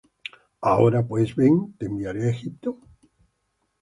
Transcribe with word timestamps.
Ahora 0.61 1.05
pues, 1.07 1.35
ven, 1.35 1.75
te 1.77 1.85
enviaré 1.85 2.23
á 2.25 2.31
Egipto. 2.31 2.79